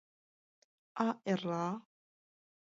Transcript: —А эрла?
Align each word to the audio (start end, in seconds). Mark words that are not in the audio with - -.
—А 1.05 1.07
эрла? 1.31 1.65